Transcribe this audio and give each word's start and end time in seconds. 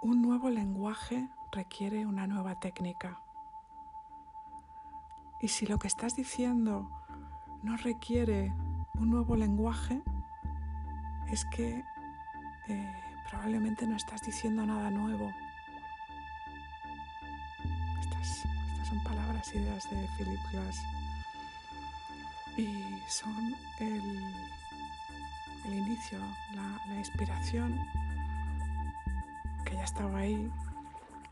un 0.00 0.22
nuevo 0.22 0.48
lenguaje 0.50 1.28
requiere 1.52 2.06
una 2.06 2.26
nueva 2.26 2.60
técnica. 2.60 3.20
Y 5.40 5.48
si 5.48 5.66
lo 5.66 5.78
que 5.78 5.88
estás 5.88 6.16
diciendo 6.16 6.90
no 7.62 7.76
requiere 7.76 8.52
un 8.94 9.10
nuevo 9.10 9.36
lenguaje, 9.36 10.02
es 11.28 11.44
que 11.46 11.84
eh, 12.68 12.92
probablemente 13.28 13.86
no 13.86 13.96
estás 13.96 14.22
diciendo 14.22 14.64
nada 14.66 14.90
nuevo. 14.90 15.32
Estas, 18.00 18.44
son 18.88 19.02
palabras, 19.02 19.54
ideas 19.54 19.88
de 19.90 20.08
Philip 20.16 20.40
Glass. 20.52 20.82
Y 22.56 22.82
son 23.08 23.54
el, 23.78 24.34
inicio, 25.72 26.18
la, 26.54 26.94
inspiración 26.96 27.78
ya 29.78 29.84
estaba 29.84 30.18
ahí 30.18 30.50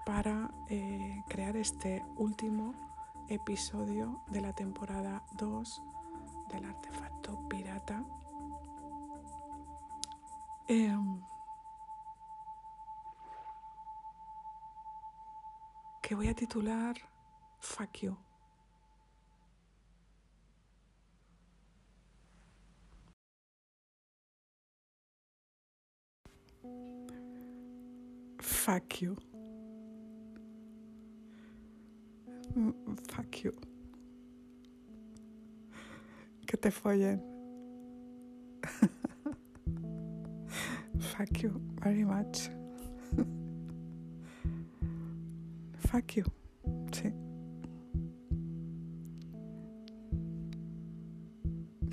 para 0.05 0.51
eh, 0.69 1.25
crear 1.29 1.57
este 1.57 2.05
último 2.17 2.75
episodio 3.29 4.23
de 4.29 4.41
la 4.41 4.53
temporada 4.53 5.25
2 5.33 5.83
del 6.51 6.65
artefacto 6.65 7.49
pirata. 7.49 8.05
Em, 10.69 11.21
que 16.03 16.15
voy 16.15 16.29
a 16.29 16.35
titular 16.35 16.95
Fuck 17.59 18.03
You. 18.03 18.17
Fuck 28.67 29.01
you. 29.01 29.15
Mm, 32.59 32.75
fuck 33.09 33.45
you. 33.45 33.55
Que 36.49 36.57
te 36.57 36.71
follen. 36.73 37.21
Fuck 40.99 41.43
you 41.45 41.61
very 41.81 42.03
much. 42.03 42.49
Fuck 45.87 46.17
you. 46.17 46.25
Sí. 46.91 47.13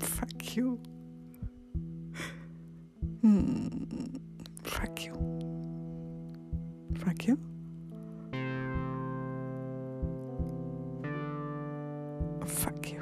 Fuck 0.00 0.56
you. 0.56 0.80
Mm, 3.24 4.20
fuck 4.64 5.06
you. 5.06 5.33
You. 7.06 7.38
Fuck 12.44 12.90
you. 12.92 13.00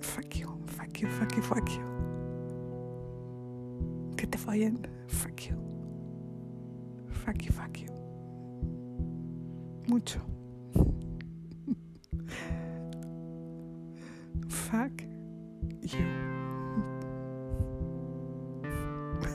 fuck 0.00 0.36
you, 0.36 0.58
fuck 0.66 1.00
you, 1.00 1.08
fuck 1.08 1.36
you, 1.36 1.42
fuck 1.42 1.70
you. 1.70 1.84
Que 4.16 4.26
te 4.26 4.38
follen. 4.38 4.86
Fuck 5.08 5.46
you. 5.46 5.56
Fuck 7.10 7.42
you, 7.44 7.52
fuck 7.52 7.80
you. 7.80 7.88
Mucho. 9.88 10.20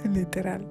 Literal. 0.14 0.66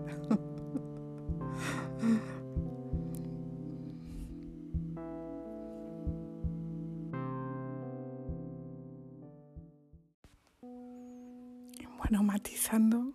Bueno, 11.99 12.23
matizando, 12.23 13.13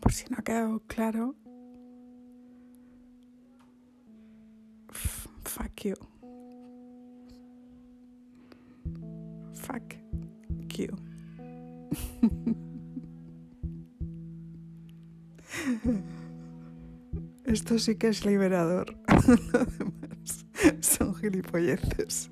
por 0.00 0.12
si 0.12 0.24
no 0.30 0.36
ha 0.38 0.42
quedado 0.42 0.80
claro, 0.86 1.34
fuck 5.44 5.84
you. 5.84 5.94
Fuck 9.52 9.94
you. 10.74 10.96
Esto 17.44 17.78
sí 17.78 17.96
que 17.96 18.08
es 18.08 18.24
liberador. 18.26 18.96
Lo 19.52 19.64
demás 19.64 20.46
son 20.80 21.14
gilipolleces. 21.14 22.30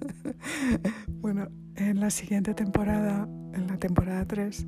bueno, 1.20 1.48
en 1.76 2.00
la 2.00 2.10
siguiente 2.10 2.54
temporada, 2.54 3.28
en 3.54 3.66
la 3.66 3.76
temporada 3.78 4.24
3, 4.26 4.66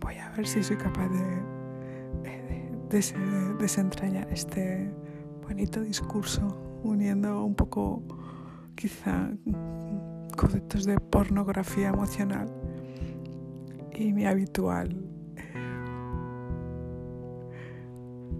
voy 0.00 0.14
a 0.16 0.30
ver 0.30 0.46
si 0.46 0.62
soy 0.62 0.76
capaz 0.76 1.08
de, 1.08 1.18
de- 2.22 2.42
de 2.42 2.78
des- 2.90 3.14
desentrañar 3.58 4.28
este 4.32 4.90
bonito 5.46 5.82
discurso, 5.82 6.80
uniendo 6.84 7.44
un 7.44 7.54
poco, 7.54 8.02
quizá, 8.76 9.30
conceptos 10.36 10.84
de 10.84 10.98
pornografía 11.00 11.88
emocional 11.88 12.48
y 13.92 14.12
mi 14.12 14.24
habitual 14.26 15.04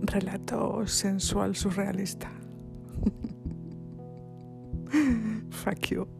relato 0.03 0.87
sensual 0.87 1.55
surrealista. 1.55 2.29
Fuck 5.51 5.91
you. 5.91 6.18